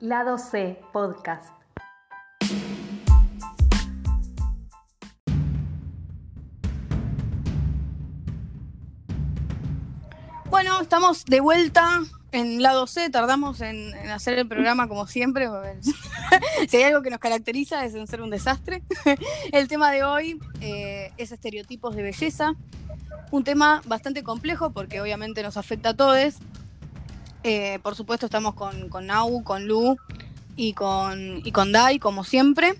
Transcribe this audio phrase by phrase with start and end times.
[0.00, 1.52] Lado C Podcast.
[10.48, 12.00] Bueno, estamos de vuelta
[12.32, 15.50] en lado C, tardamos en, hacer el programa como siempre.
[16.68, 18.82] si hay algo que nos caracteriza es en ser un desastre.
[19.52, 22.54] el tema de hoy eh, es estereotipos de belleza.
[23.32, 26.38] Un tema bastante complejo porque obviamente nos afecta a todos.
[27.42, 29.96] Eh, por supuesto estamos con, con Nau, con Lu
[30.56, 32.74] y con, y con Dai, como siempre.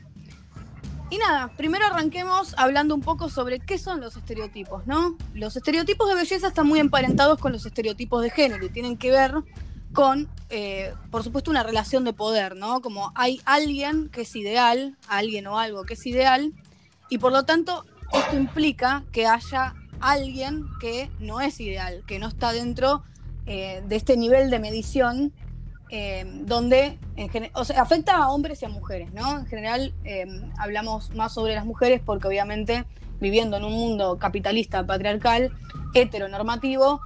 [1.10, 5.16] Y nada, primero arranquemos hablando un poco sobre qué son los estereotipos, ¿no?
[5.34, 9.10] Los estereotipos de belleza están muy emparentados con los estereotipos de género y tienen que
[9.10, 9.34] ver
[9.92, 12.80] con, eh, por supuesto, una relación de poder, ¿no?
[12.80, 16.52] Como hay alguien que es ideal, alguien o algo que es ideal,
[17.08, 22.28] y por lo tanto esto implica que haya alguien que no es ideal, que no
[22.28, 23.02] está dentro
[23.52, 25.32] eh, de este nivel de medición
[25.88, 27.00] eh, donde
[27.76, 29.40] afecta a hombres y a mujeres, ¿no?
[29.40, 30.24] En general eh,
[30.56, 32.84] hablamos más sobre las mujeres porque obviamente
[33.18, 35.50] viviendo en un mundo capitalista, patriarcal,
[35.94, 37.00] heteronormativo,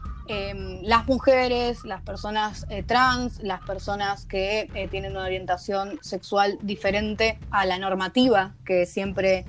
[0.83, 7.79] las mujeres, las personas trans, las personas que tienen una orientación sexual diferente a la
[7.79, 9.47] normativa, que siempre,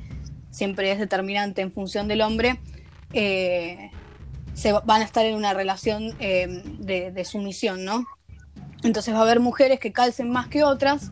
[0.49, 2.59] siempre es determinante en función del hombre,
[4.55, 8.05] se van a estar en una relación de, de sumisión, ¿no?
[8.83, 11.11] Entonces va a haber mujeres que calcen más que otras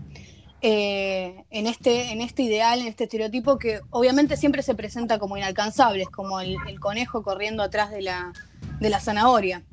[0.66, 5.36] eh, en, este, en este ideal, en este estereotipo que obviamente siempre se presenta como
[5.36, 8.32] inalcanzables, como el, conejo corriendo atrás de la,
[8.80, 9.64] de la zanahoria.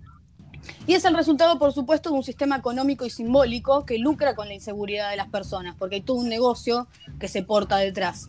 [0.89, 4.49] Y es el resultado, por supuesto, de un sistema económico y simbólico que lucra con
[4.49, 6.89] la inseguridad de las personas, porque hay todo un negocio
[7.21, 8.29] que se porta detrás.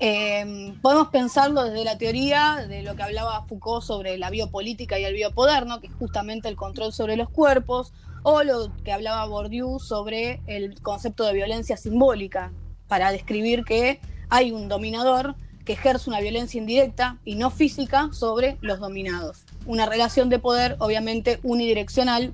[0.00, 5.04] Eh, podemos pensarlo desde la teoría de lo que hablaba Foucault sobre la biopolítica y
[5.04, 5.80] el biopoder, ¿no?
[5.80, 7.92] que es justamente el control sobre los cuerpos,
[8.22, 12.52] o lo que hablaba Bourdieu sobre el concepto de violencia simbólica,
[12.88, 18.58] para describir que hay un dominador que ejerce una violencia indirecta y no física sobre
[18.60, 19.44] los dominados.
[19.66, 22.32] Una relación de poder obviamente unidireccional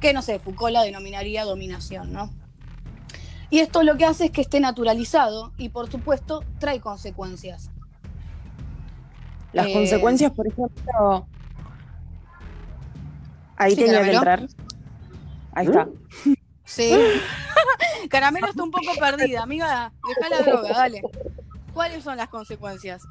[0.00, 2.30] que, no sé, Foucault la denominaría dominación, ¿no?
[3.54, 7.70] Y esto lo que hace es que esté naturalizado y por supuesto trae consecuencias.
[9.52, 11.28] Las eh, consecuencias, por ejemplo,
[13.54, 14.48] ahí tenía que entrar.
[15.52, 15.88] Ahí está.
[16.64, 16.96] Sí.
[18.10, 19.92] Caramelo está un poco perdida, amiga.
[20.08, 21.02] Deja la droga, dale.
[21.72, 23.04] ¿Cuáles son las consecuencias?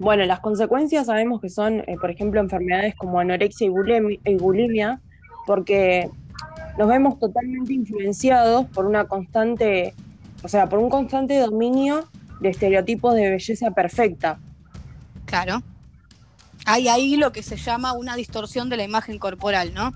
[0.00, 5.00] Bueno, las consecuencias sabemos que son, eh, por ejemplo, enfermedades como anorexia y bulimia,
[5.46, 6.10] porque
[6.78, 9.94] nos vemos totalmente influenciados por una constante,
[10.42, 12.08] o sea, por un constante dominio
[12.40, 14.38] de estereotipos de belleza perfecta.
[15.26, 15.62] Claro.
[16.66, 19.92] Hay ahí lo que se llama una distorsión de la imagen corporal, ¿no?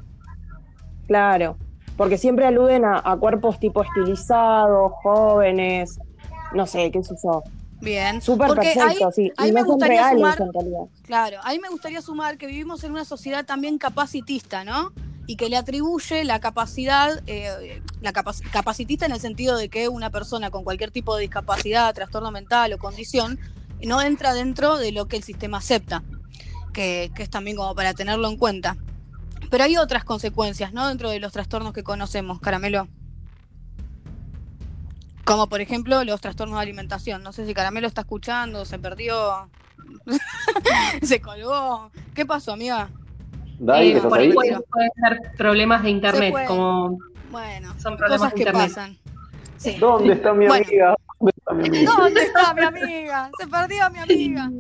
[1.07, 1.57] Claro,
[1.97, 5.99] porque siempre aluden a, cuerpos tipo estilizados, jóvenes,
[6.55, 7.43] no sé, qué sé yo.
[7.81, 8.23] Bien.
[8.23, 9.31] Súper perfecto, sí.
[9.37, 10.39] Ahí me gustaría sumar,
[11.03, 14.93] Claro, ahí me gustaría sumar que vivimos en una sociedad también capacitista, ¿no?
[15.27, 20.11] Y que le atribuye la capacidad, eh, la capacitista en el sentido de que una
[20.11, 23.39] persona con cualquier tipo de discapacidad, trastorno mental o condición,
[23.83, 26.03] no entra dentro de lo que el sistema acepta,
[26.73, 28.77] que, que es también como para tenerlo en cuenta.
[29.51, 30.89] Pero hay otras consecuencias, ¿no?
[30.89, 32.89] Dentro de los trastornos que conocemos, Caramelo.
[35.25, 37.23] Como por ejemplo los trastornos de alimentación.
[37.23, 39.49] No sé si Caramelo está escuchando, se perdió,
[41.03, 41.91] se colgó.
[42.15, 42.91] ¿Qué pasó, amiga?
[43.61, 46.99] Eh, por ahí pueden ser problemas de internet, como
[47.31, 48.97] bueno, son cosas que pasan.
[49.81, 50.95] ¿Dónde está mi amiga?
[51.19, 53.31] ¿Dónde está mi amiga?
[53.39, 54.51] Se perdió mi amiga.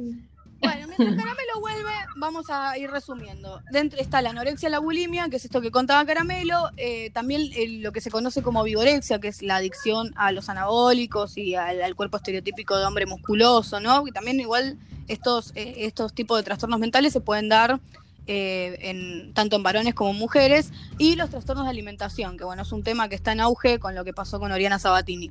[0.64, 3.60] Bueno, mientras Caramelo vuelve, vamos a ir resumiendo.
[3.70, 7.42] Dentro está la anorexia, la bulimia, que es esto que contaba Caramelo, eh, también
[7.82, 11.94] lo que se conoce como vigorexia, que es la adicción a los anabólicos y al,
[11.94, 14.04] cuerpo estereotípico de hombre musculoso, ¿no?
[14.04, 17.78] Que también igual estos, eh, estos tipos de trastornos mentales se pueden dar
[18.26, 22.62] eh, en, tanto en varones como en mujeres, y los trastornos de alimentación, que bueno,
[22.62, 25.30] es un tema que está en auge con lo que pasó con Oriana Sabatini.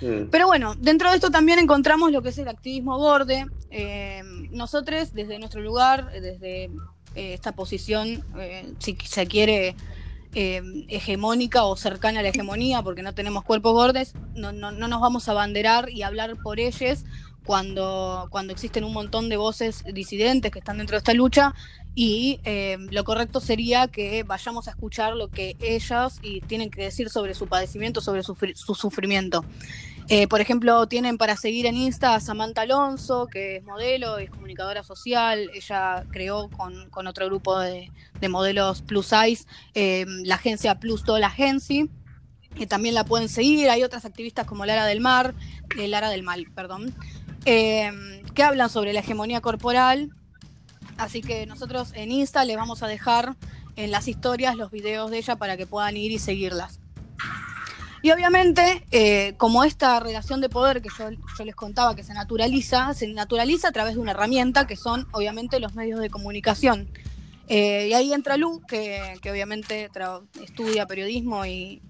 [0.00, 0.30] Mm.
[0.30, 3.46] Pero bueno, dentro de esto también encontramos lo que es el activismo borde.
[3.70, 6.70] Eh, nosotros, desde nuestro lugar, desde eh,
[7.34, 8.24] esta posición,
[8.78, 9.76] si se quiere,
[10.36, 15.00] hegemónica o cercana a la hegemonía, porque no tenemos cuerpos gordes, no, no, no nos
[15.00, 17.04] vamos a abanderar y hablar por ellos
[17.44, 21.54] cuando, cuando existen un montón de voces disidentes que están dentro de esta lucha
[21.94, 26.82] y eh, lo correcto sería que vayamos a escuchar lo que ellas y tienen que
[26.82, 28.34] decir sobre su padecimiento, sobre su,
[28.74, 29.44] sufrimiento.
[30.08, 34.28] Eh, por ejemplo, tienen para seguir en Insta a Samantha Alonso, que es modelo, es
[34.28, 35.50] comunicadora social.
[35.54, 37.90] Ella creó con, otro grupo de,
[38.28, 39.44] modelos plus size
[39.74, 41.88] eh, la agencia Plus Doll Agency.
[42.56, 43.70] que también la pueden seguir.
[43.70, 45.34] Hay otras activistas como Lara del Mar,
[45.76, 46.94] Lara del Mal, perdón,
[47.44, 50.10] eh, que hablan sobre la hegemonía corporal.
[50.96, 53.36] Así que nosotros en Insta les vamos a dejar
[53.76, 56.80] en las historias los videos de ella para que puedan ir y seguirlas.
[58.02, 61.10] Y obviamente, eh, como esta relación de poder que yo,
[61.44, 65.58] les contaba que se naturaliza, se naturaliza a través de una herramienta que son obviamente
[65.58, 66.90] los medios de comunicación.
[67.48, 69.90] y ahí entra Lu, que, obviamente
[70.42, 71.82] estudia periodismo y,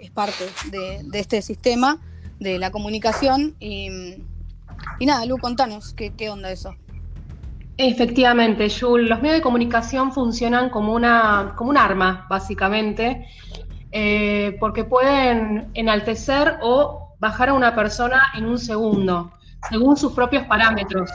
[0.00, 1.98] es parte de, este sistema
[2.38, 3.56] de la comunicación.
[3.58, 4.22] Y,
[5.00, 6.74] nada, Lu, contanos, ¿qué, onda eso?
[7.76, 13.26] Efectivamente, Jules, los medios de comunicación funcionan como, una, como un arma, básicamente,
[13.90, 19.32] eh, porque pueden enaltecer o bajar a una persona en un segundo,
[19.68, 21.10] según sus propios parámetros.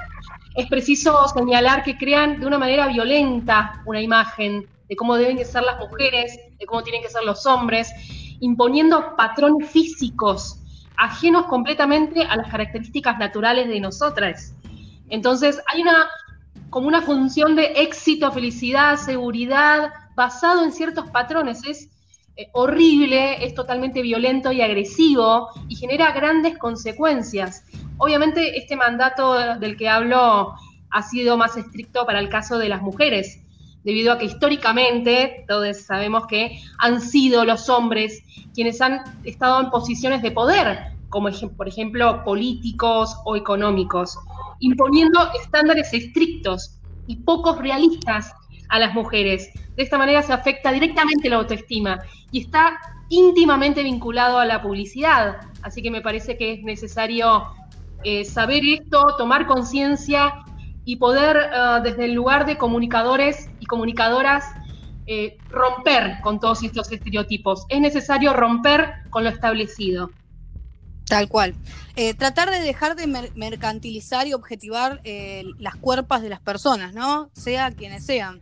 [0.55, 5.63] Es preciso señalar que crean de una manera violenta una imagen de cómo deben ser
[5.63, 7.91] las mujeres, de cómo tienen que ser los hombres,
[8.39, 10.63] imponiendo patrones físicos
[10.97, 14.55] ajenos completamente a las características naturales de nosotras.
[15.09, 16.07] Entonces, hay una
[16.69, 21.65] como una función de éxito, felicidad, seguridad, basado en ciertos patrones.
[21.65, 21.89] Es
[22.35, 27.63] eh, horrible, es totalmente violento y agresivo y genera grandes consecuencias.
[27.97, 30.53] Obviamente este mandato del que hablo
[30.89, 33.41] ha sido más estricto para el caso de las mujeres,
[33.87, 38.21] debido a que históricamente todos sabemos que han sido los hombres
[38.53, 44.19] quienes han estado en posiciones de poder, como por ejemplo políticos o económicos,
[44.59, 48.33] imponiendo estándares estrictos y pocos realistas
[48.67, 49.49] a las mujeres.
[49.77, 51.99] De esta manera se afecta directamente la autoestima
[52.29, 55.37] y está íntimamente vinculado a la publicidad.
[55.61, 57.45] Así que me parece que es necesario
[58.03, 60.43] eh, saber esto, tomar conciencia
[60.87, 64.43] y poder eh, desde el lugar de comunicadores comunicadoras
[65.05, 67.65] eh, romper con todos estos estereotipos.
[67.69, 70.11] Es necesario romper con lo establecido.
[71.05, 71.55] Tal cual.
[71.95, 75.01] Eh, tratar de dejar de mercantilizar y objetivar
[75.57, 77.29] las cuerpas de las personas, ¿no?
[77.33, 78.41] Sea quienes sean.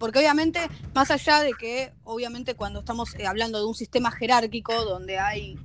[0.00, 0.58] porque obviamente,
[0.94, 5.56] más allá de que, obviamente, cuando estamos hablando de un sistema jerárquico donde hay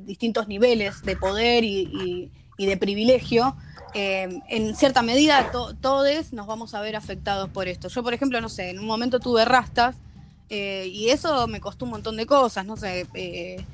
[0.00, 3.56] distintos niveles de poder y de privilegio,
[3.98, 7.88] eh, en cierta medida todos nos vamos a ver afectados por esto.
[7.88, 9.96] Yo, por ejemplo, no sé, en un momento tuve rastas
[10.50, 13.64] eh, y eso me costó un montón de cosas, no sé, eh,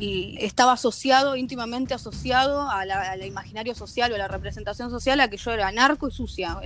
[0.00, 5.36] y estaba asociado, íntimamente asociado al imaginario social o a la representación social a que
[5.36, 6.58] yo era narco y sucia.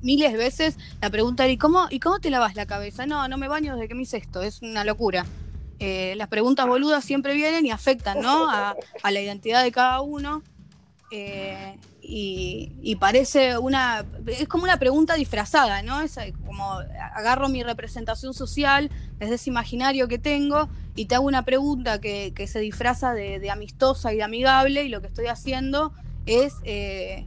[0.00, 3.04] miles de veces la pregunta era, ¿y cómo, ¿y cómo te lavas la cabeza?
[3.04, 5.26] No, no me baño desde que me hice esto, es una locura.
[5.78, 8.48] las preguntas boludas siempre vienen y afectan ¿no?
[8.48, 8.74] a,
[9.04, 10.42] la identidad de cada uno.
[11.10, 11.76] Eh,
[12.08, 16.00] y, parece una, es como una pregunta disfrazada, ¿no?
[16.00, 16.78] Es como
[17.14, 22.32] agarro mi representación social desde ese imaginario que tengo y te hago una pregunta que,
[22.46, 25.92] se disfraza de, amistosa y de amigable y lo que estoy haciendo
[26.26, 27.26] es eh,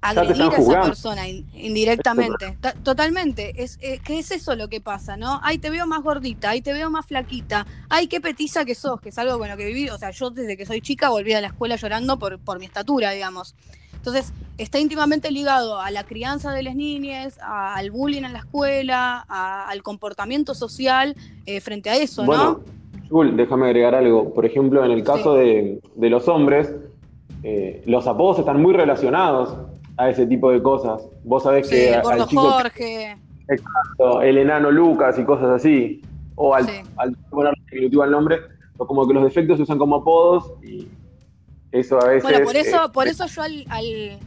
[0.00, 2.56] agredir a esa persona indirectamente.
[2.82, 3.62] Totalmente.
[3.62, 5.40] Es, eh, ¿Qué es eso lo que pasa, no?
[5.42, 9.00] Ay, te veo más gordita, ay, te veo más flaquita, ay, qué petiza que sos,
[9.00, 9.88] que es algo con lo que viví.
[9.90, 12.66] O sea, yo desde que soy chica volví a la escuela llorando por, por mi
[12.66, 13.54] estatura, digamos.
[14.06, 19.24] Entonces, está íntimamente ligado a la crianza de las niñas, al bullying en la escuela,
[19.28, 22.60] al comportamiento social eh, frente a eso, ¿no?
[23.08, 24.32] Jul, déjame agregar algo.
[24.32, 26.72] Por ejemplo, en el caso de, los hombres,
[27.42, 29.56] eh, los apodos están muy relacionados
[29.96, 31.02] a ese tipo de cosas.
[31.24, 31.94] Vos sabés que.
[31.94, 33.16] El gordo Jorge.
[33.48, 36.02] Exacto, el enano Lucas y cosas así.
[36.34, 37.16] O al, al
[37.70, 38.40] diminutivo al nombre,
[38.76, 40.88] o como que los defectos se usan como apodos y
[41.72, 42.22] eso a veces.
[42.22, 43.66] Bueno, por eso, por eso yo al,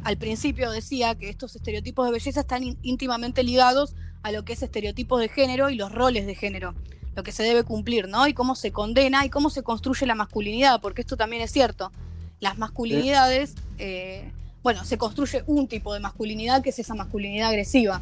[0.04, 4.64] al, principio decía que estos estereotipos de belleza están íntimamente ligados a lo que es
[4.64, 6.74] estereotipos de género y los roles de género,
[7.16, 8.28] lo que se debe cumplir, ¿no?
[8.28, 11.92] Y cómo se condena y cómo se construye la masculinidad, porque esto también es cierto.
[12.40, 14.32] Las masculinidades eh,
[14.64, 18.02] bueno, se construye un tipo de masculinidad que es esa masculinidad agresiva.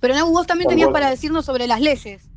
[0.00, 2.28] Pero Nau, vos también tenías para decirnos sobre las leyes.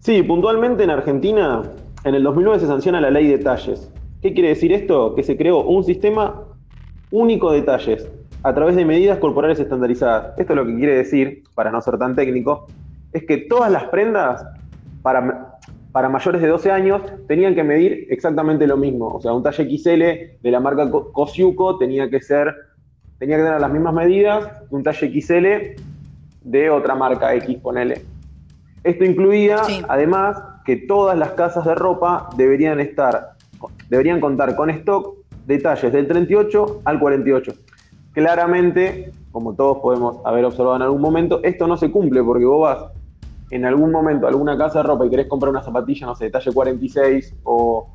[0.00, 1.62] Sí, puntualmente en Argentina,
[2.04, 3.90] en el 2009 se sanciona la ley de talles.
[4.22, 5.14] ¿Qué quiere decir esto?
[5.14, 6.44] Que se creó un sistema
[7.10, 8.08] único de talles
[8.42, 10.38] a través de medidas corporales estandarizadas.
[10.38, 12.66] Esto lo que quiere decir, para no ser tan técnico,
[13.12, 14.44] es que todas las prendas
[15.02, 15.57] para
[15.98, 19.16] para mayores de 12 años tenían que medir exactamente lo mismo.
[19.16, 22.54] O sea, un talle XL de la marca Cosiuco tenía que ser,
[23.18, 25.82] tenía que tener las mismas medidas que un talle XL
[26.42, 28.04] de otra marca X, ponele.
[28.84, 33.30] Esto incluía, además, que todas las casas de ropa deberían estar,
[33.88, 37.54] deberían contar con stock de talles del 38 al 48.
[38.12, 42.60] Claramente, como todos podemos haber observado en algún momento, esto no se cumple porque vos
[42.60, 42.97] vas
[43.50, 46.52] en algún momento alguna casa de ropa y querés comprar una zapatilla, no sé, talle
[46.52, 47.88] 46 o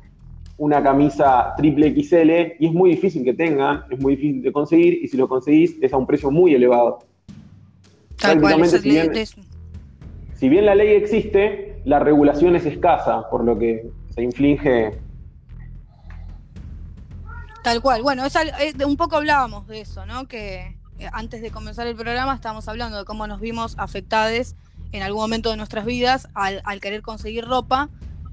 [0.58, 5.02] una camisa triple XL, y es muy difícil que tengan, es muy difícil de conseguir,
[5.02, 7.00] y si lo conseguís es a un precio muy elevado.
[8.20, 9.34] Tal cual, si bien- es-
[10.34, 14.98] Si bien la ley existe, la regulación es escasa, por lo que se inflige
[17.62, 18.02] Tal cual.
[18.02, 18.34] Bueno, es
[18.76, 20.26] de- un poco hablábamos de eso, ¿no?
[20.28, 24.54] Que eh, antes de comenzar el programa estábamos hablando de cómo nos vimos afectados
[24.94, 27.88] en algún momento de nuestras vidas al, al querer conseguir ropa.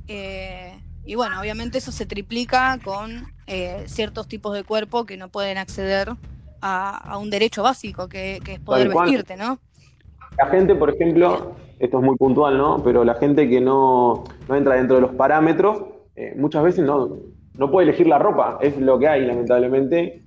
[0.08, 5.30] eh, y bueno, obviamente eso se triplica con eh, ciertos tipos de cuerpo que no
[5.30, 6.10] pueden acceder
[6.62, 9.58] a, a un derecho básico, que, que es poder vestirte, ¿no?
[10.38, 12.84] La gente, por ejemplo, esto es muy puntual, ¿no?
[12.84, 15.84] Pero la gente que no, no entra dentro de los parámetros,
[16.16, 17.18] eh, muchas veces no,
[17.56, 20.24] no puede elegir la ropa, es lo que hay, lamentablemente.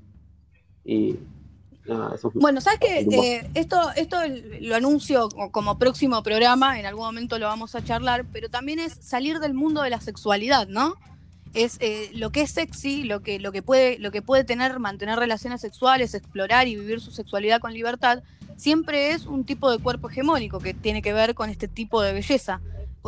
[0.84, 1.16] Y
[1.86, 3.02] nada, eso es- Bueno, ¿sabes qué?
[3.04, 3.22] Grupo.
[3.22, 4.16] Eh, esto, esto
[4.60, 8.78] lo anuncio co- como próximo programa, en algún momento lo vamos a charlar, pero también
[8.78, 10.94] es salir del mundo de la sexualidad, ¿no?
[11.52, 14.78] Es eh, lo que es sexy, lo que, lo, que puede, lo que puede tener,
[14.80, 18.22] mantener relaciones sexuales, explorar y vivir su sexualidad con libertad,
[18.56, 22.12] siempre es un tipo de cuerpo hegemónico que tiene que ver con este tipo de
[22.12, 22.60] belleza.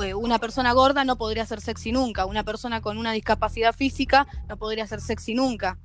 [0.02, 4.26] Eh, Una persona gorda no podría ser sexy nunca, una persona con una discapacidad física
[4.48, 5.78] no podría ser sexy nunca.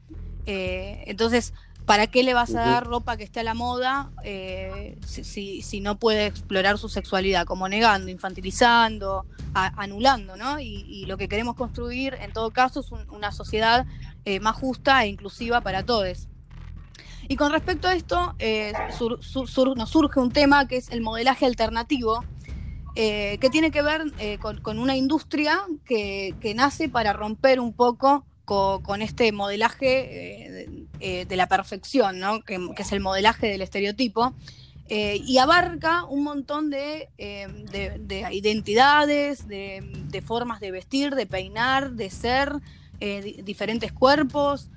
[0.46, 1.54] Eh, entonces,
[1.92, 5.62] ¿para qué le vas a dar ropa que esté a la moda eh, si, si-
[5.62, 7.46] si no puede explorar su sexualidad?
[7.46, 10.58] Como negando, infantilizando, a- anulando, ¿no?
[10.60, 13.86] Y, y lo que queremos construir, en todo caso, es un- una sociedad
[14.24, 16.30] eh, más justa e inclusiva para todos.
[17.28, 20.90] Y con respecto a esto, eh, sur- sur- sur- nos surge un tema que es
[20.92, 22.24] el modelaje alternativo,
[22.96, 24.02] que tiene que ver
[24.40, 29.88] con, con una industria que, que nace para romper un poco co- con, este modelaje
[30.46, 32.42] eh, de, eh, de la perfección, ¿no?
[32.42, 34.34] que, es el modelaje del estereotipo,
[34.90, 41.92] eh, y abarca un montón de, de- de identidades, de, formas de vestir, de peinar,
[41.94, 42.54] de ser,
[43.00, 44.70] di- diferentes cuerpos,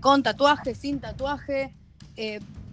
[0.00, 1.74] con tatuaje, sin tatuaje.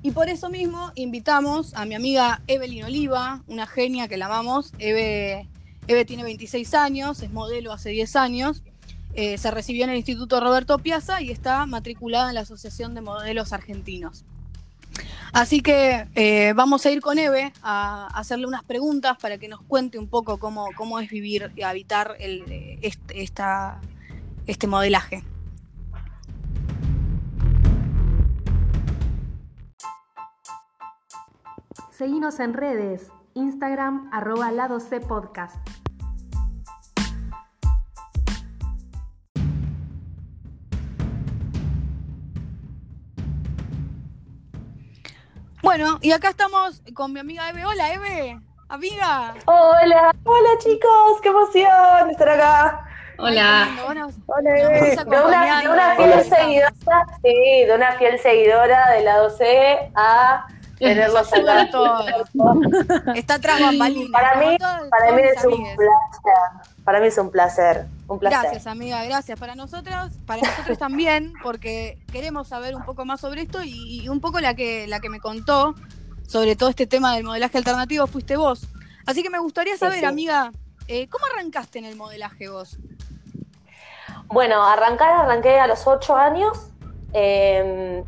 [0.01, 4.71] y por eso mismo invitamos a mi amiga Evelyn Oliva, una genia que la amamos.
[4.79, 5.47] Eve,
[5.87, 8.63] Eve tiene 26 años, es modelo hace 10 años.
[9.13, 13.01] Eh, se recibió en el Instituto Roberto Piazza y está matriculada en la Asociación de
[13.01, 14.25] Modelos Argentinos.
[15.31, 19.61] Así que eh, vamos a ir con Eve a, hacerle unas preguntas para que nos
[19.61, 23.79] cuente un poco cómo, cómo es vivir y habitar eh, este, esta-
[24.47, 25.23] este modelaje.
[31.91, 35.57] Seguinos en redes, Instagram arroba lado C podcast.
[45.79, 47.65] Bueno, y acá estamos con mi amiga Eve.
[47.65, 48.37] Hola, Eve.
[48.67, 49.33] Amiga.
[49.45, 52.85] Hola, hola chicos, qué emoción estar acá.
[53.17, 53.63] Hola.
[53.87, 56.23] Ay, nos- Hola, vas De una, de una fiel Hola.
[56.25, 61.69] seguidora, sí, de una fiel seguidora de lado C a tenerlos acá.
[61.71, 62.05] todo.
[63.15, 64.11] Está tras bambalinas.
[64.11, 66.73] Para mí, para mí es un placer.
[66.83, 68.41] Para mí es un placer, un placer.
[68.41, 69.39] Gracias, amiga, gracias.
[69.39, 74.09] Para nosotros, para nosotros también, porque queremos saber un poco más sobre esto y, y
[74.09, 75.75] un poco la que, la que me contó
[76.27, 78.67] sobre todo este tema del modelaje alternativo fuiste vos.
[79.05, 80.05] Así que me gustaría saber, sí.
[80.05, 80.51] amiga,
[80.87, 82.77] eh, ¿cómo arrancaste en el modelaje vos?
[84.25, 86.69] Bueno, arrancar arranqué a los ocho años.
[87.13, 88.03] Eh,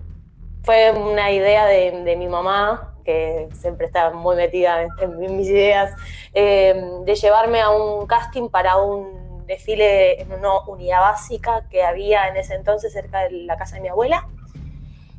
[0.64, 5.48] fue una idea de, de mi mamá, que siempre está muy metida en, en mis
[5.48, 5.92] ideas,
[6.36, 9.21] eh, de llevarme a un casting para un
[9.54, 13.82] desfile en una unidad básica que había en ese entonces cerca de la casa de
[13.84, 14.28] mi abuela.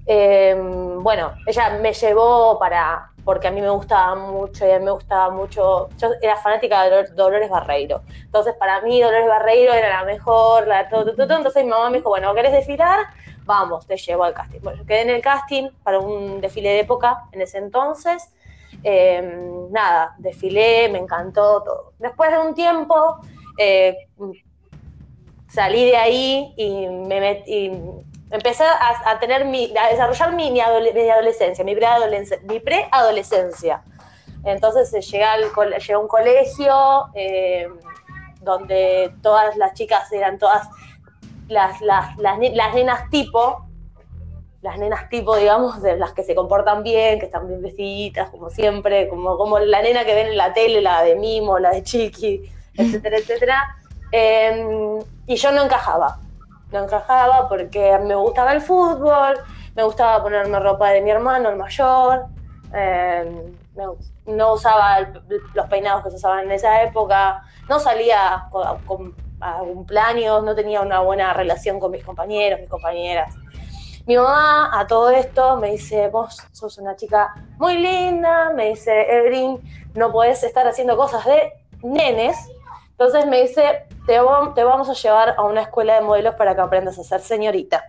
[0.04, 0.54] Eh,
[0.98, 4.90] bueno, ella me llevó para, porque a mí me gustaba mucho, y a mí me
[4.90, 9.88] gustaba mucho, yo era fanática de Dolor- Dolores Barreiro, entonces para mí Dolores Barreiro era
[10.00, 12.98] la mejor, la todo, todo, todo, entonces mi mamá me dijo, bueno, ¿querés desfilar?
[13.44, 14.60] Vamos, te llevo al casting.
[14.62, 18.28] Bueno, yo quedé en el casting para un desfile de época en ese entonces,
[18.84, 19.22] Eh,
[19.70, 21.92] nada, desfilé, me encantó todo.
[21.98, 23.16] Después de un tiempo,
[23.58, 23.96] eh,
[25.48, 27.42] salí de ahí y me
[28.30, 33.82] empecé a, tener mi, a desarrollar mi, mi, adole- mi adolescencia, mi preadolescencia, preadolescencia.
[34.44, 37.68] Entonces eh, llegué, a un colegio eh,
[38.40, 40.68] donde todas las chicas eran todas
[41.48, 43.66] las, las, las nenas tipo,
[44.62, 48.48] las nenas tipo, digamos, de las que se comportan bien, que están bien vestiditas, como
[48.48, 51.82] siempre, como, como la nena que ven en la tele, la de Mimo, la de
[51.82, 52.42] Chiqui,
[52.74, 53.76] etcétera, etcétera.
[54.12, 56.18] Eh, y yo no encajaba,
[56.70, 59.38] no encajaba porque me gustaba el fútbol,
[59.74, 62.26] me gustaba ponerme ropa de mi hermano, el mayor,
[62.74, 63.52] eh,
[64.26, 65.00] no usaba
[65.54, 70.80] los peinados que se usaban en esa época, no salía con, a cumpleaños, no tenía
[70.80, 73.34] una buena relación con mis compañeros, mis compañeras.
[74.06, 79.06] Mi mamá a todo esto me dice, vos sos una chica muy linda, me dice,
[79.08, 79.60] Evelyn,
[79.94, 81.52] no podés estar haciendo cosas de
[81.82, 82.36] nenes.
[83.02, 84.20] Entonces me dice, te,
[84.54, 87.82] te vamos a llevar a una escuela de modelos para que aprendas a ser señorita.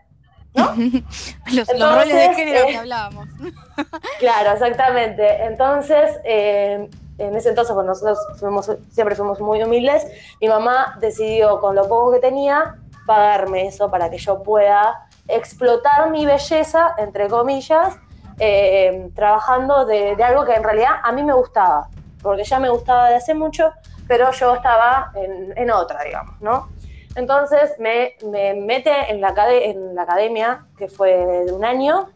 [0.55, 0.73] ¿No?
[1.53, 3.27] los, roles de género que eh, hablábamos.
[4.19, 5.43] claro, exactamente.
[5.43, 6.89] Entonces, eh,
[7.19, 10.07] en ese entonces, cuando nosotros fuimos, siempre fuimos muy humildes,
[10.41, 16.09] mi mamá decidió, con lo poco que tenía, pagarme eso para que yo pueda explotar
[16.09, 17.97] mi belleza, entre comillas,
[18.39, 21.87] eh, trabajando de, algo que en realidad a mí me gustaba,
[22.23, 23.71] porque ya me gustaba de hace mucho,
[24.07, 26.69] pero yo estaba en, otra, digamos, ¿no?
[27.15, 28.15] Entonces me,
[28.55, 31.11] mete en la, en la academia, que fue
[31.45, 32.09] de un año,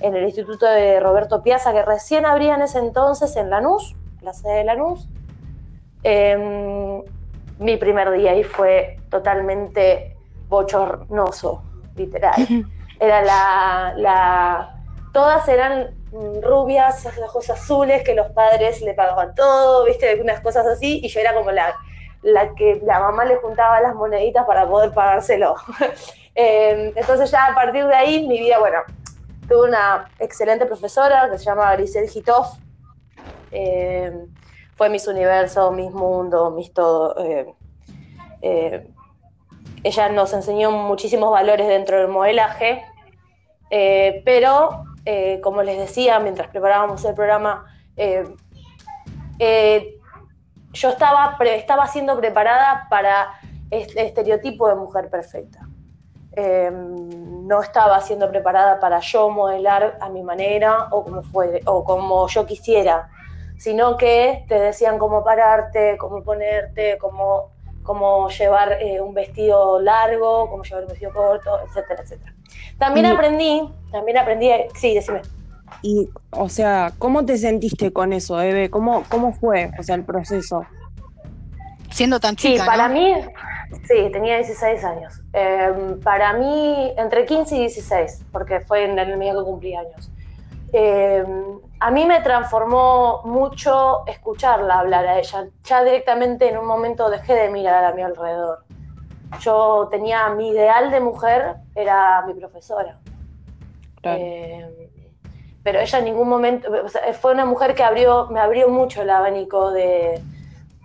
[0.00, 4.32] en el Instituto de Roberto Piazza, que recién abría en ese entonces en Lanús, la
[4.32, 5.08] sede de Lanús.
[6.02, 7.02] Em,
[7.58, 10.16] mi primer día ahí fue totalmente
[10.48, 11.62] bochornoso,
[11.96, 12.34] literal.
[13.00, 13.22] Era
[13.96, 14.76] la,
[15.12, 15.90] todas eran
[16.42, 21.20] rubias, ojos azules, que los padres le pagaban todo, viste, algunas cosas así, y yo
[21.20, 21.74] era como la,
[22.22, 25.56] la que la mamá le juntaba las moneditas para poder pagárselo.
[26.36, 28.78] Em, entonces ya a partir de ahí mi vida, bueno,
[29.48, 32.56] tuve una excelente profesora que se llama Grisel Gitoff,
[33.52, 34.26] em,
[34.74, 37.14] fue mis universos, mis mundos, mis todo.
[37.18, 37.54] Em,
[39.84, 42.82] ella nos enseñó muchísimos valores dentro del modelaje,
[43.70, 47.64] eh, pero eh, como les decía mientras preparábamos el programa,
[47.96, 48.24] eh,
[50.72, 53.34] yo estaba, estaba siendo preparada para
[53.70, 55.68] el estereotipo de mujer perfecta.
[56.36, 62.26] no estaba siendo preparada para yo modelar a mi manera o como, fue, o como
[62.28, 63.08] yo quisiera,
[63.56, 67.53] sino que te decían cómo pararte, cómo ponerte, cómo
[67.84, 72.34] cómo llevar eh, un vestido largo, cómo llevar un vestido corto, etcétera, etcétera.
[72.78, 75.20] También aprendí, también aprendí, sí, decime.
[75.82, 78.70] Y, o sea, ¿cómo te sentiste con eso, Eve?
[78.70, 80.66] ¿Cómo, cómo fue, o sea, el proceso?
[81.90, 83.14] Siendo tan chica, Sí, para mí,
[83.86, 85.22] sí, tenía 16 años.
[85.32, 90.10] Em, para mí, entre 15 y 16, porque fue en el medio que cumplí años.
[90.76, 95.46] Em, a mí me transformó mucho escucharla hablar a ella.
[95.62, 98.64] Ya directamente en un momento dejé de mirar a mi alrededor.
[99.38, 102.98] Yo tenía mi ideal de mujer, era mi profesora.
[104.02, 104.90] Eh,
[105.62, 106.68] pero ella en ningún momento,
[107.20, 110.20] fue una mujer que abrió, me abrió mucho el abanico de,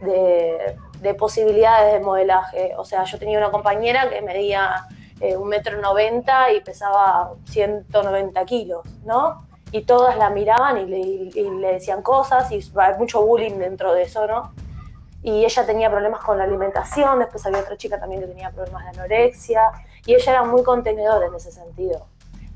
[0.02, 2.74] de, posibilidades de modelaje.
[2.78, 4.86] O sea, yo tenía una compañera que medía
[5.20, 9.49] eh, un metro noventa y pesaba 190 kilos, ¿no?
[9.72, 10.86] Y todas la miraban y
[11.32, 14.52] le, decían cosas y hay mucho bullying dentro de eso, ¿no?
[15.22, 18.84] Y ella tenía problemas con la alimentación, después había otra chica también que tenía problemas
[18.86, 19.62] de anorexia
[20.06, 22.08] y ella era muy contenedora en ese sentido.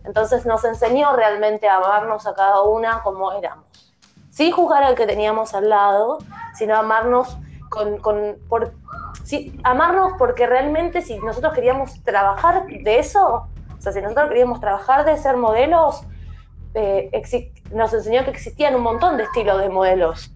[0.06, 3.66] Entonces nos enseñó realmente a amarnos a cada una como éramos.
[4.32, 6.18] Sin juzgar al que teníamos al lado,
[6.56, 7.38] sino amarnos
[7.70, 8.74] con, con por,
[9.24, 13.48] sí, amarnos porque realmente si nosotros queríamos trabajar de eso,
[13.78, 16.04] o sea, si nosotros queríamos trabajar de ser modelos,
[16.76, 20.32] eh, nos enseñó que existían un montón de estilos de modelos.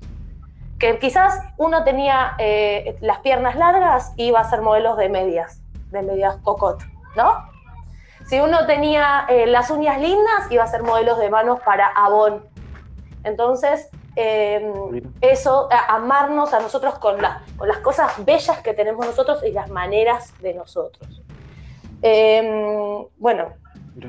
[0.80, 5.62] Que quizás uno tenía eh, las piernas largas y iba a ser modelos de medias,
[5.90, 6.84] de medias cocot,
[7.16, 7.50] ¿no?
[8.28, 12.46] Si uno tenía eh, las uñas lindas, iba a ser modelos de manos para Avon.
[13.24, 13.90] Entonces,
[15.22, 17.18] eso, amarnos a nosotros con,
[17.56, 21.22] con, las cosas bellas que tenemos nosotros y las maneras de nosotros.
[23.20, 23.54] bueno,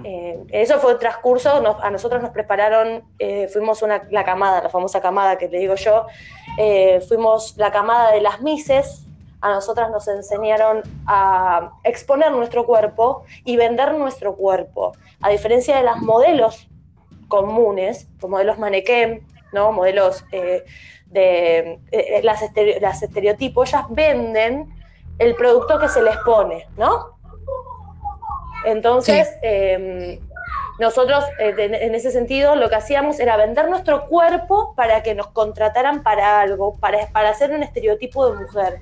[0.04, 4.68] eh, eso fue el transcurso, a nosotros nos prepararon, eh, fuimos una, la camada, la
[4.68, 6.06] famosa camada que te digo yo,
[6.58, 9.04] eh, fuimos la camada de las Mises,
[9.40, 15.84] a nosotras nos enseñaron a exponer nuestro cuerpo y vender nuestro cuerpo, a diferencia de
[15.84, 16.68] las modelos
[17.28, 19.72] comunes, como modelos manequén, ¿no?
[19.72, 21.80] modelos de
[22.22, 22.42] las,
[22.80, 24.68] las estereotipos, ellas venden
[25.18, 27.17] el producto que se les pone, ¿no?
[28.64, 30.18] Entonces, em,
[30.78, 35.28] nosotros eh, en ese sentido lo que hacíamos era vender nuestro cuerpo para que nos
[35.28, 38.80] contrataran para algo, para, para hacer un estereotipo de mujer.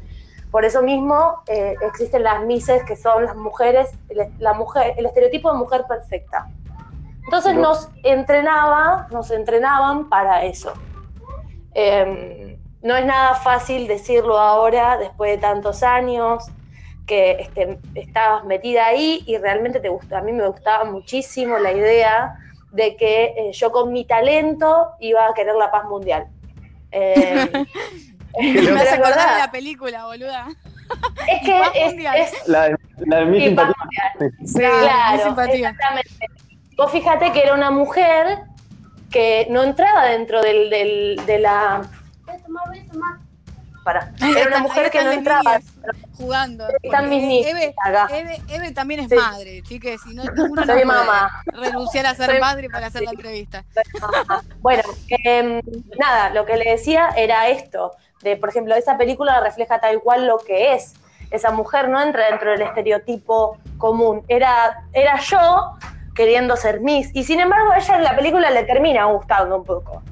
[0.50, 3.90] Por eso mismo eh, existen las mises que son las mujeres,
[4.38, 6.48] la mujer, el estereotipo de mujer perfecta.
[7.24, 10.72] Entonces nos entrenaba, nos entrenaban para eso.
[11.74, 16.44] Em, no es nada fácil decirlo ahora, después de tantos años,
[17.06, 20.16] que este, estabas metida ahí y realmente te gustó.
[20.16, 22.36] A mí me gustaba muchísimo la idea
[22.72, 26.26] de que eh, yo con mi talento iba a querer la paz mundial.
[26.92, 27.66] Eh,
[28.40, 30.46] Me hace acordar de la película, boluda.
[31.28, 31.60] Es que
[32.22, 33.74] es, La de, la de mi Sí, simpatía.
[34.54, 35.54] Claro, claro, mi simpatía.
[35.70, 36.10] exactamente.
[36.76, 38.38] Vos fíjate que era una mujer
[39.10, 41.82] que no entraba dentro del, del- de la.
[42.24, 43.18] Voy a tomar, voy a tomar.
[43.86, 44.10] Pará.
[44.20, 45.60] Ahí Era una mujer que no entraba.
[46.16, 46.66] Jugando.
[46.82, 47.72] Están mis niños Eve.
[48.10, 49.14] Eve, Eve también es Sí.
[49.14, 50.00] madre, chiques.
[50.02, 51.30] Si no, uno no Soy puede mamá.
[51.46, 53.64] renunciar a ser Soy- madre para hacer la entrevista.
[54.58, 54.82] Bueno,
[55.24, 55.62] em,
[56.00, 60.26] nada, lo que le decía era esto, de por ejemplo, esa película refleja tal cual
[60.26, 60.94] lo que es.
[61.30, 64.24] Esa mujer no entra dentro del estereotipo común.
[64.26, 65.76] Era, era yo
[66.16, 67.10] queriendo ser Miss.
[67.14, 70.02] Y sin embargo, a ella en la película le termina gustando un poco.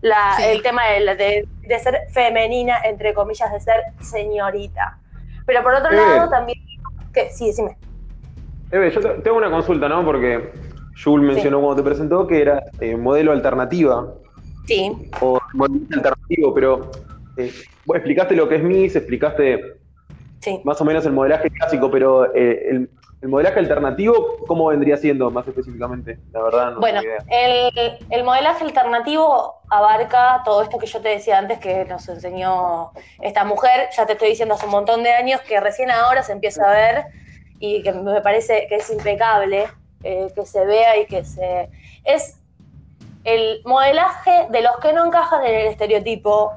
[0.00, 0.42] La- Sí.
[0.46, 4.98] El tema de, de- de ser femenina, entre comillas, de ser señorita.
[5.46, 5.96] Pero por otro Eh.
[5.96, 6.58] lado, también.
[7.14, 7.76] Que, sí, decime.
[8.72, 10.04] Yo te- tengo una consulta, ¿no?
[10.04, 10.52] Porque
[11.02, 14.06] Jul mencionó cuando te presentó que era eh, modelo alternativa
[14.66, 15.10] Sí.
[15.20, 16.90] o modelo alternativo, pero
[17.36, 17.52] eh,
[17.84, 19.76] vos explicaste lo que es Miss, explicaste
[20.40, 20.60] Sí.
[20.64, 22.90] más o menos el modelaje clásico, pero eh, el,
[23.22, 26.18] el modelaje alternativo, ¿cómo vendría siendo más específicamente?
[26.32, 27.24] La verdad, no Bueno, tengo idea.
[27.28, 32.92] el, el modelaje alternativo abarca todo esto que yo te decía antes que nos enseñó
[33.20, 33.90] esta mujer.
[33.96, 36.72] Ya te estoy diciendo hace un montón de años que recién ahora se empieza a
[36.72, 37.04] ver
[37.58, 39.68] y que me parece que es impecable
[40.02, 41.68] eh, que se vea y que se...
[42.04, 42.40] Es
[43.24, 46.52] el modelaje de los que no encajan en el estereotipo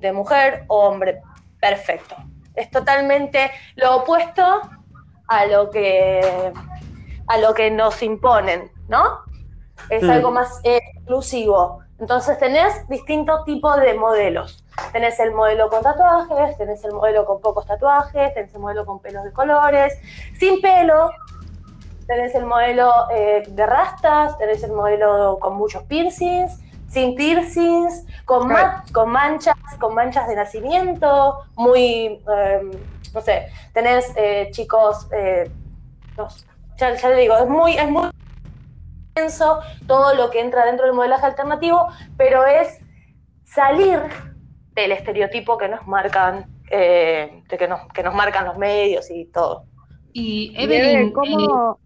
[0.00, 1.22] de mujer o hombre
[1.60, 2.16] perfecto.
[2.56, 4.60] Es totalmente lo opuesto
[5.30, 6.52] a lo que
[7.28, 9.04] a lo que nos imponen, ¿no?
[9.88, 10.10] Es Mm.
[10.10, 11.78] algo más exclusivo.
[11.98, 14.64] Entonces tenés distintos tipos de modelos.
[14.92, 18.98] Tenés el modelo con tatuajes, tenés el modelo con pocos tatuajes, tenés el modelo con
[19.00, 19.96] pelos de colores,
[20.38, 21.10] sin pelo,
[22.08, 28.48] tenés el modelo eh, de rastas, tenés el modelo con muchos piercings, sin piercings, con,
[28.48, 32.60] ma- con manchas, con manchas de nacimiento, muy, eh,
[33.14, 35.50] no sé, tenés eh, chicos, eh,
[36.16, 36.28] no,
[36.76, 38.10] ya, ya le digo, es muy, es muy
[39.08, 42.78] intenso todo lo que entra dentro del modelaje alternativo, pero es
[43.44, 44.00] salir
[44.74, 49.26] del estereotipo que nos marcan, eh, de que nos, que nos marcan los medios y
[49.26, 49.64] todo.
[50.12, 51.78] Y Y Eve, Evelyn, ¿cómo,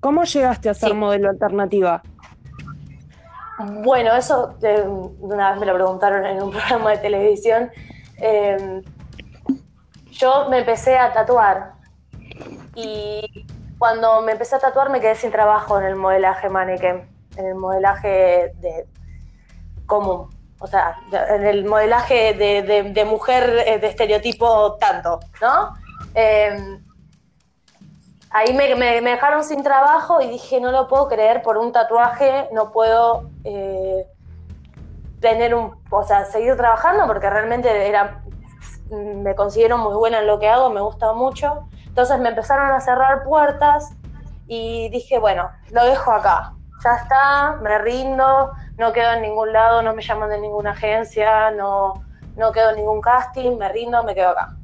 [0.00, 0.94] ¿cómo llegaste a ser Sí.
[0.94, 2.02] modelo alternativa?
[3.82, 7.70] Bueno, eso eh, una vez me lo preguntaron en un programa de televisión.
[8.18, 8.82] Eh,
[10.20, 11.72] yo me empecé a tatuar
[12.74, 13.46] y
[13.78, 17.54] cuando me empecé a tatuar me quedé sin trabajo en el modelaje mannequin, en el
[17.54, 18.86] modelaje de
[19.86, 20.28] común,
[20.60, 25.74] o sea, en el modelaje de, mujer eh, de estereotipo tanto, ¿no?
[26.14, 26.78] Eh,
[28.30, 32.72] ahí me dejaron sin trabajo y dije, no lo puedo creer, por un tatuaje no
[32.72, 34.06] puedo eh,
[35.20, 38.22] tener un, o sea, seguir trabajando porque realmente era,
[38.90, 41.68] me considero muy buena en lo que hago, me gusta mucho.
[41.86, 43.92] Entonces me empezaron a cerrar puertas
[44.46, 46.54] y dije, bueno, lo dejo acá.
[46.82, 51.50] Ya está, me rindo, no quedo en ningún lado, no me llaman de ninguna agencia,
[51.50, 52.02] no,
[52.36, 54.56] no quedo en ningún casting, me rindo, me quedo acá.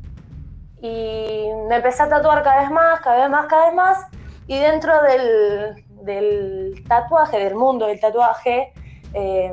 [0.81, 4.07] Y me empecé a tatuar cada vez más, cada vez más, cada vez más.
[4.47, 8.73] Y dentro del, del tatuaje, del mundo del tatuaje,
[9.13, 9.53] eh,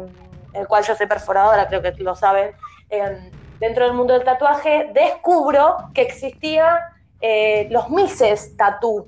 [0.54, 2.52] el cual yo soy perforadora, creo que lo saben,
[2.90, 3.32] eh,
[3.64, 6.80] dentro del mundo del tatuaje descubro que existía
[7.22, 9.08] eh, los Mises Tattoo,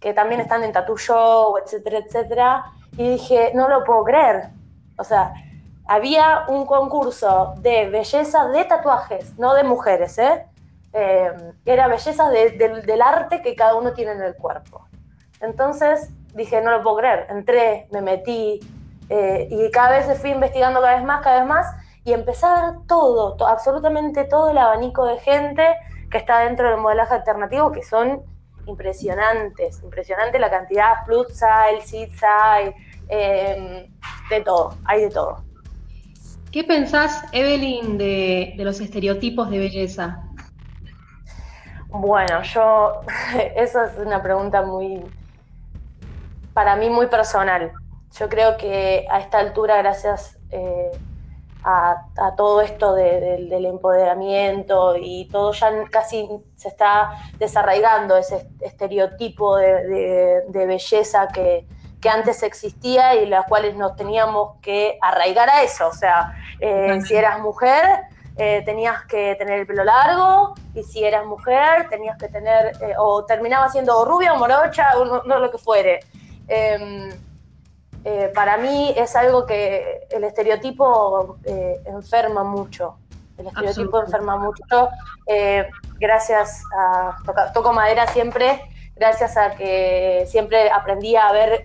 [0.00, 2.64] que también están en Tattoo Show, etcétera, etcétera.
[2.98, 4.48] Y dije, no lo puedo creer.
[4.98, 5.32] O sea,
[5.86, 10.44] había un concurso de belleza de tatuajes, no de mujeres, ¿eh?
[10.92, 11.30] Eh,
[11.64, 14.86] era belleza de- del- del arte que cada uno tiene en el cuerpo.
[15.40, 17.26] Entonces dije, no lo puedo creer.
[17.30, 18.60] Entré, me metí
[19.08, 21.66] eh, y cada vez fui investigando cada vez más, cada vez más
[22.06, 25.76] y empecé a ver todo, to- absolutamente todo el abanico de gente
[26.08, 28.22] que está dentro del modelaje alternativo que son
[28.66, 32.74] impresionantes, impresionante la cantidad, plus size, seed size,
[33.08, 33.90] eh,
[34.30, 35.42] de todo, hay de todo.
[36.52, 40.22] ¿qué pensás, Evelyn, de, de los estereotipos de belleza?
[41.88, 43.00] Bueno, yo,
[43.56, 45.02] eso es una pregunta muy,
[46.54, 47.72] para mí muy personal.
[48.18, 50.92] Yo creo que a esta altura, gracias eh,
[51.68, 58.16] a, a todo esto de- del- del empoderamiento y todo, ya casi se está desarraigando
[58.16, 61.66] ese estereotipo de, belleza que,
[62.00, 65.88] que antes existía y las cuales nos teníamos que arraigar a eso.
[65.88, 67.82] O sea, eh, si eras mujer,
[68.36, 72.94] eh, tenías que tener el pelo largo y si eras mujer tenías que tener, eh,
[72.98, 76.00] o terminaba siendo rubia o morocha o no, no lo que fuere.
[76.46, 77.08] Eh,
[78.08, 82.98] eh, para mí es algo que el estereotipo eh, enferma mucho.
[83.36, 84.90] El estereotipo enferma mucho.
[85.26, 87.16] Eh, gracias a.
[87.52, 88.62] toco madera siempre,
[88.94, 91.64] gracias a que siempre aprendí a ver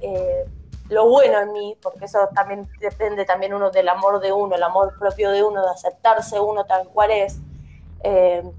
[0.89, 4.63] lo bueno en mí, porque eso también depende también uno del amor de uno, el
[4.63, 7.39] amor propio de uno, de aceptarse uno tal cual es.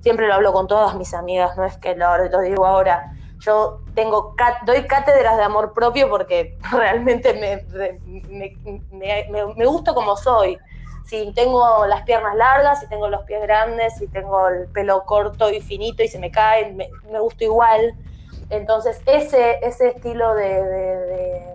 [0.03, 3.81] siempre lo hablo con todas mis amigas, no es que lo, lo digo ahora yo
[3.95, 7.65] tengo doy cátedras de amor propio porque realmente me,
[8.93, 10.59] me, gusta como soy.
[11.05, 15.51] Si tengo las piernas largas, si tengo los pies grandes, si tengo el pelo corto
[15.51, 17.95] y finito y se me cae, me, gusta igual.
[18.49, 21.53] Entonces, ese, ese estilo de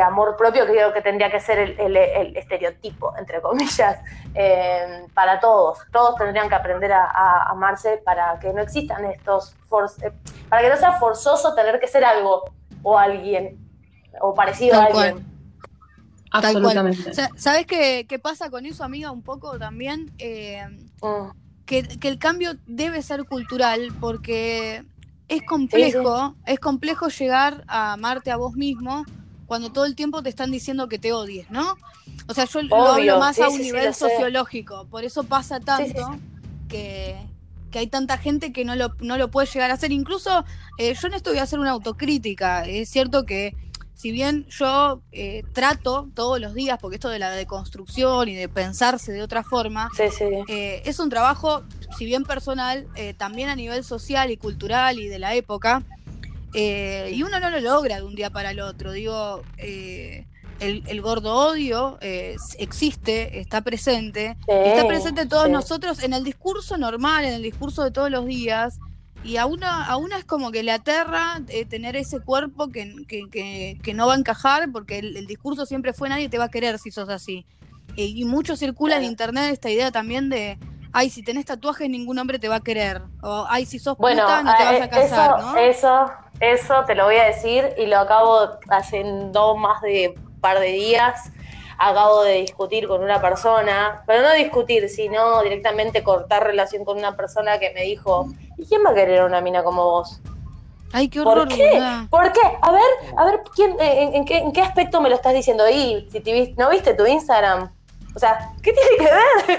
[0.00, 1.96] amor propio que creo que tendría que ser el,
[2.36, 3.98] estereotipo, entre comillas,
[4.34, 5.78] eh, para todos.
[5.92, 9.54] Todos tendrían que aprender a, amarse para que no existan estos,
[10.02, 10.12] eh,
[10.48, 12.44] para que no sea forzoso tener que ser algo
[12.82, 13.58] o alguien,
[14.20, 15.32] o parecido a alguien.
[16.32, 17.12] Absolutamente.
[17.36, 19.10] ¿Sabes qué, qué, pasa con eso, amiga?
[19.10, 20.12] Un poco también.
[20.18, 20.64] Eh,
[21.02, 21.30] mm.
[21.66, 24.82] que, el cambio debe ser cultural porque
[25.28, 29.04] es complejo, es complejo llegar a amarte a vos mismo
[29.52, 31.76] cuando todo el tiempo te están diciendo que te odies, ¿no?
[32.26, 36.18] O sea, yo lo hablo más a un nivel sociológico, por eso pasa tanto
[36.70, 37.18] que,
[37.74, 39.92] hay tanta gente que no lo, no lo puede llegar a hacer.
[39.92, 40.46] Incluso
[40.78, 42.64] eh, yo en esto voy a hacer una autocrítica.
[42.64, 43.54] Es cierto que
[43.92, 48.48] si bien yo eh, trato todos los días, porque esto de la deconstrucción y de
[48.48, 49.90] pensarse de otra forma,
[50.48, 51.62] eh, es un trabajo,
[51.98, 52.88] si bien personal,
[53.18, 55.82] también a nivel social y cultural y de la época,
[56.54, 58.92] eh, y uno no lo logra de un día para el otro.
[58.92, 60.26] Digo, eh,
[60.60, 66.76] el, gordo odio eh, existe, está presente, está presente en todos nosotros en el discurso
[66.76, 68.78] normal, en el discurso de todos los días.
[69.24, 73.94] Y a una, a una es como que le aterra tener ese cuerpo que, que,
[73.94, 76.90] no va a encajar, porque el, discurso siempre fue nadie te va a querer si
[76.90, 77.46] sos así.
[77.94, 80.58] y mucho circula en internet esta idea también de,
[80.92, 83.02] ay, si tenés tatuajes ningún hombre te va a querer.
[83.22, 85.56] O ay, si sos bueno, puta no te vas a casar, ¿no?
[85.56, 90.68] Eso, eso te lo voy a decir y lo acabo haciendo más de par de
[90.68, 91.32] días.
[91.78, 97.16] Acabo de discutir con una persona, pero no discutir, sino directamente cortar relación con una
[97.16, 100.20] persona que me dijo, ¿y quién va a querer una mina como vos?
[100.92, 101.48] Ay, qué horror.
[101.48, 102.06] ¿Por qué?
[102.08, 102.40] ¿Por qué?
[102.60, 102.82] A ver,
[103.16, 105.68] a ver, ¿quién, en, qué, ¿en qué aspecto me lo estás diciendo?
[105.68, 107.72] Y si te, ¿no viste tu Instagram?
[108.14, 109.58] O sea, ¿qué tiene que ver?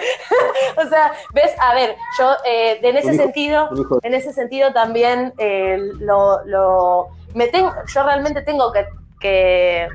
[0.85, 3.69] o sea, ves, a ver, yo eh, en ese sentido,
[4.01, 8.85] en ese sentido también eh, lo, lo, me tengo, yo realmente tengo que,
[9.19, 9.87] que,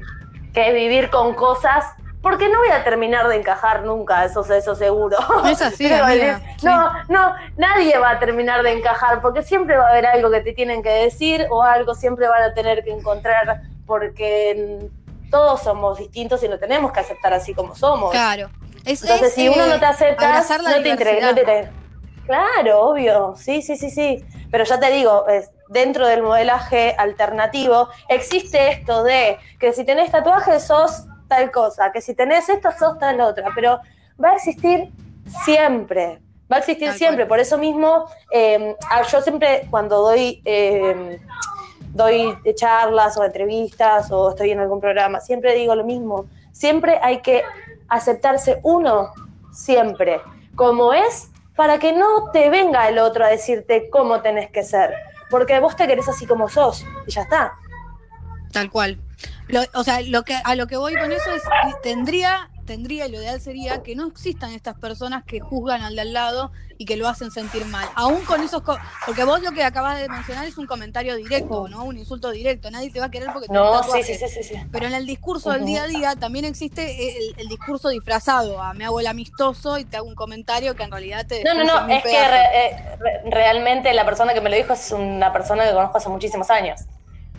[0.73, 1.85] vivir con cosas
[2.21, 5.17] porque no voy a terminar de encajar nunca, eso, eso seguro.
[5.49, 5.89] Es así,
[6.65, 10.41] No, no, nadie va a terminar de encajar, porque siempre va a haber algo que
[10.41, 14.91] te tienen que decir o algo siempre van a tener que encontrar, porque
[15.31, 18.11] todos somos distintos y lo tenemos que aceptar así como somos.
[18.11, 18.51] Claro.
[18.85, 21.35] Entonces, si uno no te acepta, no te, interesa,
[22.27, 24.25] Claro, obvio, sí, sí, sí, sí.
[24.51, 25.25] Pero ya te digo,
[25.69, 32.01] dentro del modelaje alternativo existe esto de que si tenés tatuajes sos tal cosa, que
[32.01, 33.81] si tenés esto sos tal otra, pero
[34.23, 34.91] va a existir
[35.45, 37.27] siempre, va a existir siempre.
[37.27, 38.77] Por eso mismo, eh,
[39.11, 41.19] yo siempre cuando doy eh,
[41.99, 47.21] doy charlas o entrevistas o estoy en algún programa, siempre digo lo mismo, siempre hay
[47.21, 47.43] que
[47.89, 49.13] aceptarse uno,
[49.53, 50.21] siempre,
[50.55, 54.95] como es, para que no te venga el otro a decirte cómo tenés que ser,
[55.29, 57.53] porque vos te querés así como sos y ya está.
[58.53, 58.99] Tal cual.
[59.75, 61.43] o sea, lo que, a lo que voy con eso es,
[61.83, 66.03] tendría tendría y lo ideal sería que no existan estas personas que juzgan al de
[66.03, 67.89] al lado y que lo hacen sentir mal.
[67.97, 68.63] Aún con esos.
[69.07, 71.85] porque vos lo que acabas de mencionar es un comentario directo, ¿no?
[71.85, 72.71] Un insulto directo.
[72.71, 75.07] Nadie te va a querer porque te No, sí, sí, sí, sí, Pero en el
[75.07, 78.63] discurso del día a día también existe el, discurso disfrazado.
[78.63, 81.43] A me hago el amistoso y te hago un comentario que en realidad te.
[81.43, 81.89] No, no, no.
[81.89, 85.97] Es que eh, realmente la persona que me lo dijo es una persona que conozco
[85.97, 86.83] hace muchísimos años.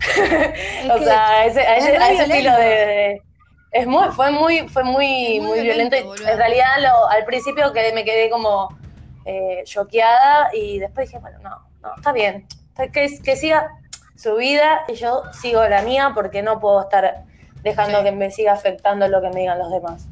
[0.00, 3.22] o sea, ese, a ese, estilo de
[3.72, 5.96] es muy, fue muy, fue muy, muy, violento.
[5.96, 6.66] En realidad
[7.10, 8.76] al principio quedé, me quedé como
[9.24, 12.46] eh, choqueada y después dije, bueno, no, no, está bien.
[12.92, 13.70] Que, que siga
[14.16, 17.24] su vida y yo sigo la mía porque no puedo estar
[17.62, 20.06] dejando que me siga afectando lo que me digan los demás.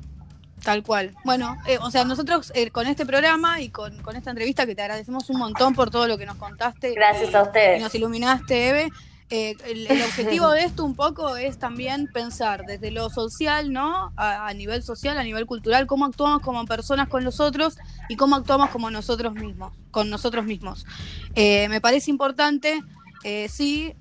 [0.63, 1.15] Tal cual.
[1.25, 4.75] Bueno, eh, o sea, nosotros eh, con este programa y con, con, esta entrevista que
[4.75, 6.93] te agradecemos un montón por todo lo que nos contaste.
[6.95, 7.81] Gracias a ustedes.
[7.81, 8.89] Y nos iluminaste, Eve.
[9.31, 14.13] Eh, el, objetivo de esto un poco es también pensar desde lo social, ¿no?
[14.17, 17.77] A, nivel social, a nivel cultural, cómo actuamos como personas con los otros
[18.09, 20.87] y cómo actuamos como nosotros mismos, con nosotros mismos.
[21.35, 22.81] Eh, me parece importante,
[23.23, 23.95] eh, sí,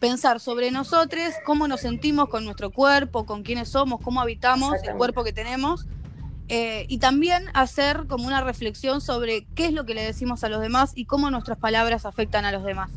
[0.00, 4.96] pensar sobre nosotros, cómo nos sentimos con nuestro cuerpo, con quiénes somos, cómo habitamos el
[4.96, 5.86] cuerpo que tenemos.
[6.48, 10.48] Eh, y también hacer como una reflexión sobre qué es lo que le decimos a
[10.48, 12.90] los demás y cómo nuestras palabras afectan a los demás.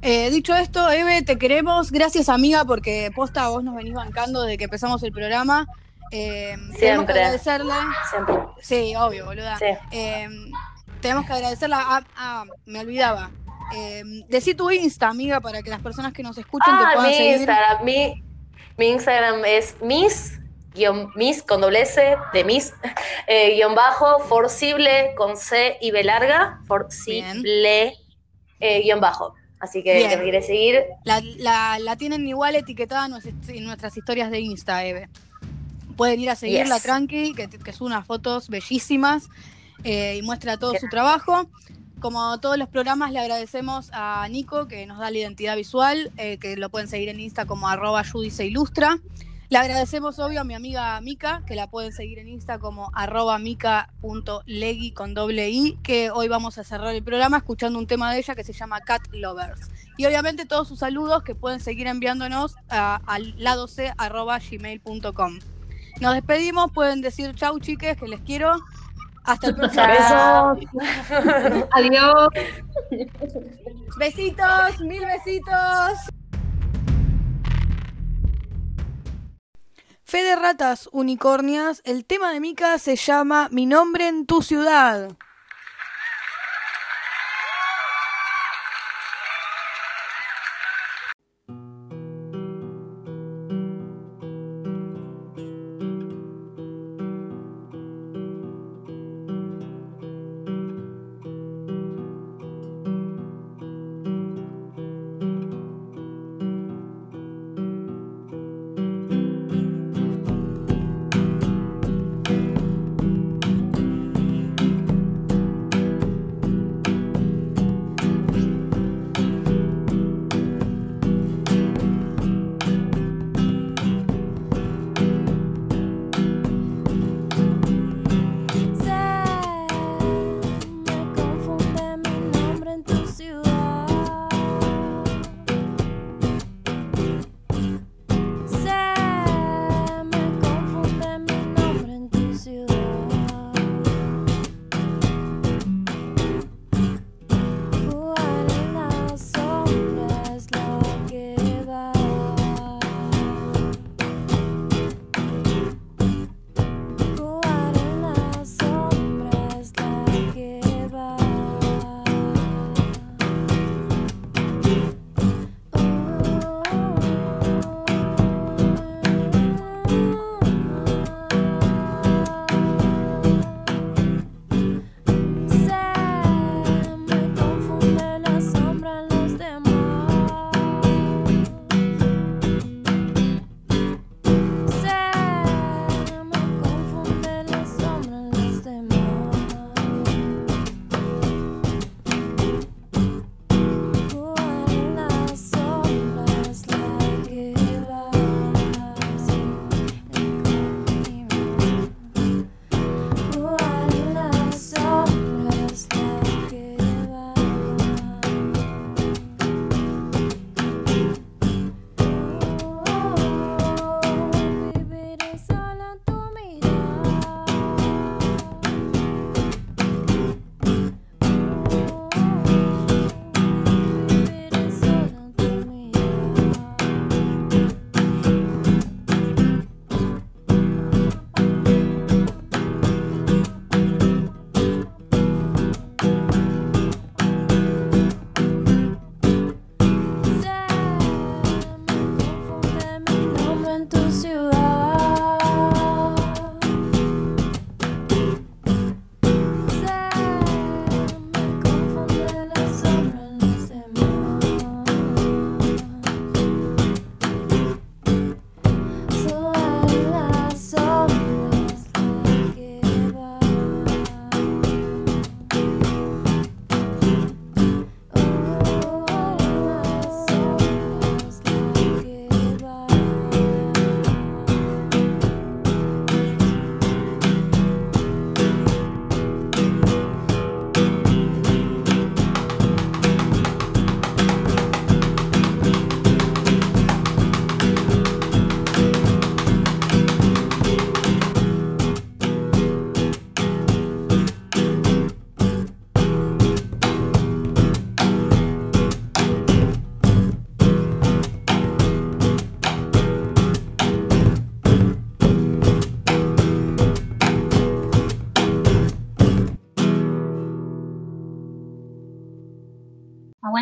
[0.00, 1.90] Eh, dicho esto, Eve, te queremos.
[1.90, 5.66] Gracias, amiga, porque posta vos nos venís bancando desde que empezamos el programa.
[6.12, 7.14] Eh, tenemos que Siempre.
[7.14, 7.74] agradecerle.
[8.10, 8.34] Siempre.
[8.60, 9.58] Sí, obvio, boluda.
[9.58, 9.66] Sí.
[9.90, 10.28] Eh,
[11.00, 11.78] tenemos que agradecerla.
[11.80, 13.30] Ah, ah, me olvidaba.
[14.28, 17.16] Decí tu Insta, amiga, para que las personas que nos escuchen te Ah, puedan mi
[17.16, 17.36] seguir.
[17.36, 17.84] Instagram.
[17.84, 18.22] Mi,
[18.78, 20.40] mi Instagram es Miss,
[20.78, 22.00] guion, Miss con doble S,
[22.32, 22.72] de Miss,
[23.26, 27.94] eh, guion bajo, forcible con C y B larga, forcible,
[28.60, 29.34] eh, guion bajo.
[29.60, 30.20] Así que Bien.
[30.22, 35.08] quiere seguir, La, la- la tienen igual etiquetada en nuestras, historias de Insta, Eve.
[35.96, 36.84] Pueden ir a seguirla Yes.
[36.84, 39.28] tranqui, que, que sube unas fotos bellísimas
[39.82, 41.48] eh, y muestra todo su trabajo.
[42.00, 46.38] Como todos los programas, le agradecemos a Nico, que nos da la identidad visual, eh,
[46.38, 48.98] que lo pueden seguir en Insta como arroba Judy se ilustra.
[49.50, 53.38] Le agradecemos, obvio, a mi amiga Mika, que la pueden seguir en Insta como arroba
[53.38, 58.18] mica.legui con doble I, que hoy vamos a cerrar el programa escuchando un tema de
[58.18, 59.70] ella que se llama Cat Lovers.
[59.96, 65.38] Y obviamente todos sus saludos que pueden seguir enviándonos al lado c arroba gmail.com.
[66.00, 68.52] Nos despedimos, pueden decir chau chiques, que les quiero.
[69.24, 70.58] Hasta el próximo Chao.
[71.72, 72.28] Adiós.
[73.98, 76.17] Besitos, mil besitos.
[80.10, 85.10] Fe de ratas unicornias, el tema de Mica se llama Mi nombre en tu ciudad.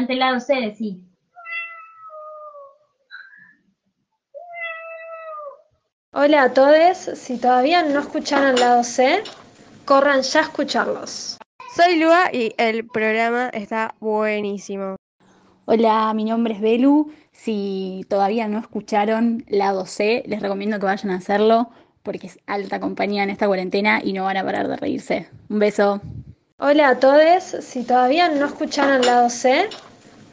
[0.07, 1.03] Aguante el lado C, sí.
[6.13, 9.23] Hola a todos, si todavía no escucharon lado C,
[9.85, 11.39] corran ya a escucharlos.
[11.75, 14.97] Soy Lua y el programa está buenísimo.
[15.65, 17.13] Hola, mi nombre es Belu.
[17.33, 21.71] Si todavía no escucharon Lado C, les recomiendo que vayan a hacerlo
[22.05, 25.29] porque es alta compañía en esta cuarentena y no van a parar de reírse.
[25.49, 26.01] Un beso.
[26.59, 29.69] Hola a todos, si todavía no escucharon Lado C,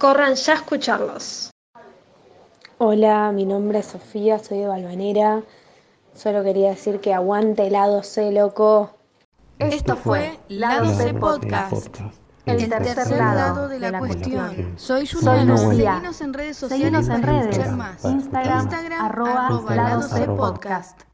[0.04, 1.50] corran ya a escucharlos.
[2.78, 5.44] Hola, mi nombre es Sofía, soy de Balvanera.
[6.14, 8.92] Solo quería decir que aguante Lado C, loco.
[9.60, 12.00] Esto fue Lado C Podcast.
[12.46, 14.74] El tercer, lado, de la, cuestión.
[14.76, 15.58] Soy Juliana.
[15.58, 17.58] Seguinos en redes sociales Seguinos en para redes.
[17.58, 18.04] escuchar más.
[18.04, 21.13] Instagram, Instagram arroba, arroba lado C podcast.